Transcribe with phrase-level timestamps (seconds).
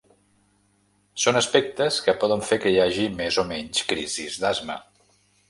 [1.23, 4.81] Són aspectes que poden fer que hi hagi més o menys crisis d’asma.